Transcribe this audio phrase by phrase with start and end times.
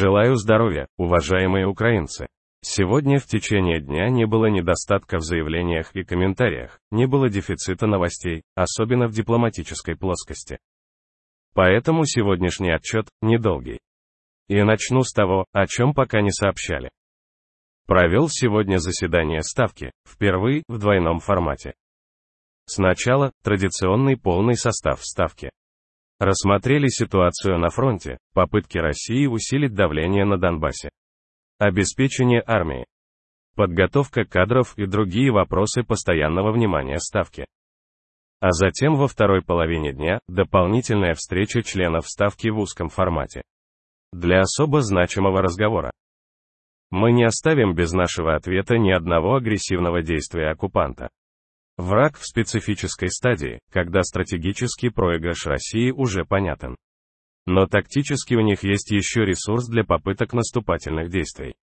[0.00, 2.28] Желаю здоровья, уважаемые украинцы.
[2.62, 8.44] Сегодня в течение дня не было недостатка в заявлениях и комментариях, не было дефицита новостей,
[8.54, 10.60] особенно в дипломатической плоскости.
[11.52, 13.80] Поэтому сегодняшний отчет недолгий.
[14.46, 16.90] И начну с того, о чем пока не сообщали.
[17.88, 21.74] Провел сегодня заседание Ставки, впервые в двойном формате.
[22.66, 25.50] Сначала традиционный полный состав Ставки.
[26.18, 30.90] Рассмотрели ситуацию на фронте, попытки России усилить давление на Донбассе.
[31.58, 32.86] Обеспечение армии.
[33.54, 37.46] Подготовка кадров и другие вопросы постоянного внимания Ставки.
[38.40, 43.42] А затем во второй половине дня дополнительная встреча членов Ставки в узком формате.
[44.12, 45.92] Для особо значимого разговора.
[46.90, 51.10] Мы не оставим без нашего ответа ни одного агрессивного действия оккупанта.
[51.78, 56.74] Враг в специфической стадии, когда стратегический проигрыш России уже понятен.
[57.46, 61.54] Но тактически у них есть еще ресурс для попыток наступательных действий.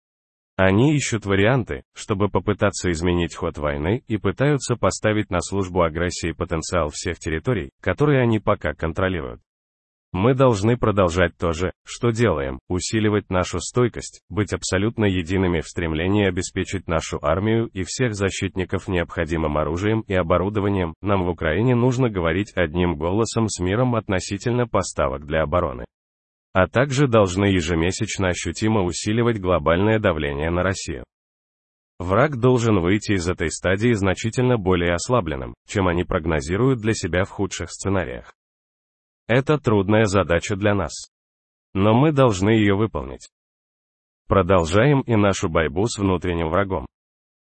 [0.56, 6.90] Они ищут варианты, чтобы попытаться изменить ход войны и пытаются поставить на службу агрессии потенциал
[6.90, 9.40] всех территорий, которые они пока контролируют.
[10.14, 16.28] Мы должны продолжать то же, что делаем, усиливать нашу стойкость, быть абсолютно едиными в стремлении
[16.28, 20.94] обеспечить нашу армию и всех защитников необходимым оружием и оборудованием.
[21.02, 25.84] Нам в Украине нужно говорить одним голосом с миром относительно поставок для обороны.
[26.52, 31.02] А также должны ежемесячно ощутимо усиливать глобальное давление на Россию.
[31.98, 37.30] Враг должен выйти из этой стадии значительно более ослабленным, чем они прогнозируют для себя в
[37.30, 38.32] худших сценариях.
[39.26, 41.10] Это трудная задача для нас.
[41.72, 43.30] Но мы должны ее выполнить.
[44.28, 46.86] Продолжаем и нашу борьбу с внутренним врагом.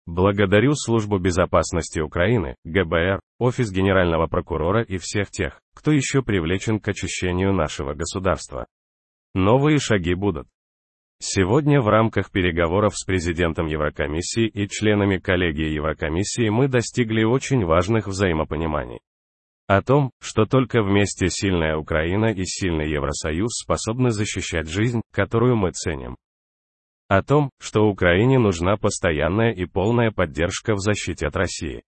[0.06, 6.88] Благодарю Службу безопасности Украины, ГБР, Офис Генерального прокурора и всех тех, кто еще привлечен к
[6.90, 8.68] очищению нашего государства.
[9.34, 10.48] Новые шаги будут.
[11.20, 18.08] Сегодня в рамках переговоров с президентом Еврокомиссии и членами коллегии Еврокомиссии мы достигли очень важных
[18.08, 19.00] взаимопониманий.
[19.68, 25.72] О том, что только вместе сильная Украина и сильный Евросоюз способны защищать жизнь, которую мы
[25.72, 26.18] ценим.
[27.08, 31.84] О том, что Украине нужна постоянная и полная поддержка в защите от России.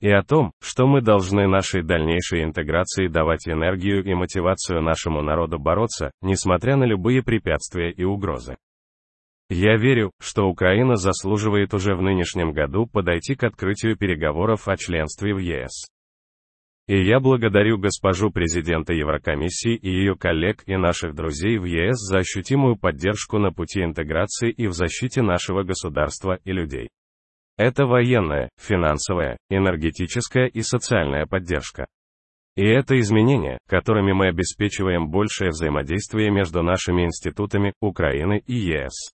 [0.00, 5.58] И о том, что мы должны нашей дальнейшей интеграции давать энергию и мотивацию нашему народу
[5.58, 8.56] бороться, несмотря на любые препятствия и угрозы.
[9.50, 15.34] Я верю, что Украина заслуживает уже в нынешнем году подойти к открытию переговоров о членстве
[15.34, 15.88] в ЕС.
[16.88, 22.20] И я благодарю госпожу президента Еврокомиссии и ее коллег и наших друзей в ЕС за
[22.20, 26.88] ощутимую поддержку на пути интеграции и в защите нашего государства и людей.
[27.58, 31.86] Это военная, финансовая, энергетическая и социальная поддержка.
[32.56, 39.12] И это изменения, которыми мы обеспечиваем большее взаимодействие между нашими институтами, Украины и ЕС.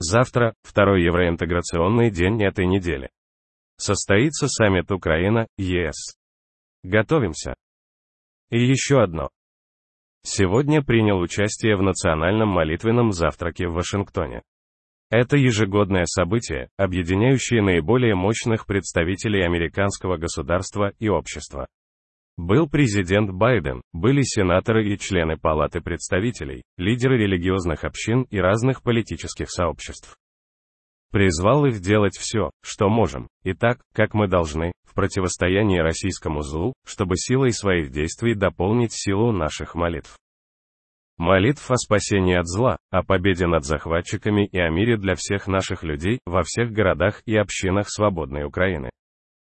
[0.00, 3.08] Завтра, второй евроинтеграционный день этой недели.
[3.78, 6.14] Состоится саммит Украина-ЕС.
[6.84, 7.54] Готовимся.
[8.50, 9.30] И еще одно.
[10.22, 14.42] Сегодня принял участие в национальном молитвенном завтраке в Вашингтоне.
[15.10, 21.66] Это ежегодное событие, объединяющее наиболее мощных представителей американского государства и общества.
[22.36, 29.50] Был президент Байден, были сенаторы и члены Палаты представителей, лидеры религиозных общин и разных политических
[29.50, 30.16] сообществ.
[31.10, 36.72] Призвал их делать все, что можем, и так, как мы должны, в противостоянии российскому злу,
[36.86, 40.16] чтобы силой своих действий дополнить силу наших молитв.
[41.16, 45.84] Молитв о спасении от зла, о победе над захватчиками и о мире для всех наших
[45.84, 48.90] людей во всех городах и общинах свободной Украины.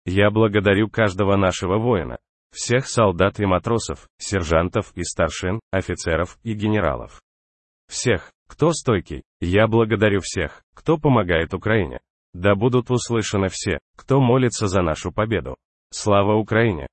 [0.05, 2.17] Я благодарю каждого нашего воина,
[2.51, 7.21] всех солдат и матросов, сержантов и старшин, офицеров и генералов.
[7.89, 11.99] Всех, кто стойкий, я благодарю всех, кто помогает Украине.
[12.33, 15.55] Да будут услышаны все, кто молится за нашу победу.
[15.91, 16.89] Слава Украине!